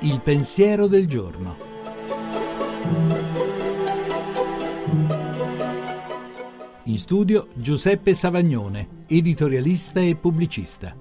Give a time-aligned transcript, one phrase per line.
[0.00, 1.56] Il pensiero del giorno.
[6.84, 10.96] In studio Giuseppe Savagnone, editorialista e pubblicista.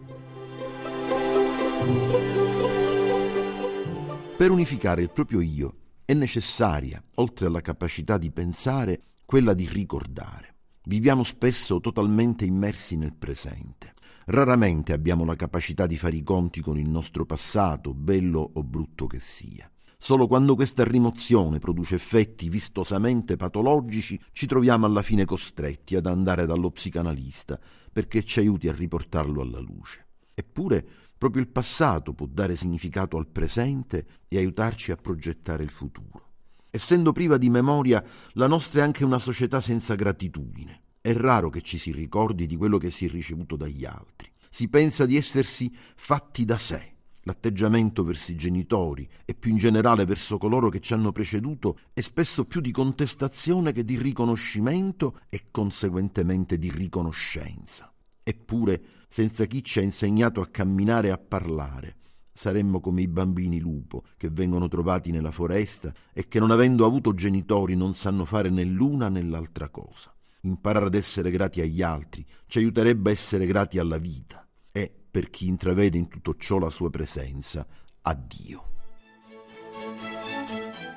[4.38, 5.75] Per unificare il proprio io
[6.05, 10.55] è necessaria, oltre alla capacità di pensare, quella di ricordare.
[10.86, 13.93] Viviamo spesso totalmente immersi nel presente.
[14.25, 19.05] Raramente abbiamo la capacità di fare i conti con il nostro passato, bello o brutto
[19.05, 19.70] che sia.
[19.95, 26.48] Solo quando questa rimozione produce effetti vistosamente patologici ci troviamo alla fine costretti ad andare
[26.48, 27.59] dallo psicanalista
[27.91, 30.07] perché ci aiuti a riportarlo alla luce.
[30.34, 30.84] Eppure
[31.16, 36.30] proprio il passato può dare significato al presente e aiutarci a progettare il futuro.
[36.71, 38.03] Essendo priva di memoria,
[38.34, 40.81] la nostra è anche una società senza gratitudine.
[40.99, 44.31] È raro che ci si ricordi di quello che si è ricevuto dagli altri.
[44.49, 46.91] Si pensa di essersi fatti da sé
[47.23, 52.01] L'atteggiamento verso i genitori e più in generale verso coloro che ci hanno preceduto è
[52.01, 57.93] spesso più di contestazione che di riconoscimento e conseguentemente di riconoscenza.
[58.24, 61.98] Eppure, senza chi ci ha insegnato a camminare e a parlare,
[62.34, 67.13] saremmo come i bambini lupo che vengono trovati nella foresta e che non avendo avuto
[67.13, 70.13] genitori non sanno fare né l'una né l'altra cosa.
[70.41, 75.29] Imparare ad essere grati agli altri ci aiuterebbe a essere grati alla vita e per
[75.29, 77.68] chi intravede in tutto ciò la sua presenza,
[78.02, 78.66] a Dio.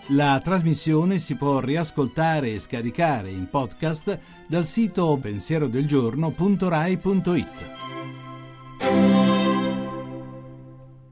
[0.08, 8.03] La trasmissione si può riascoltare e scaricare in podcast dal sito pensierodelgiorno.rai.it.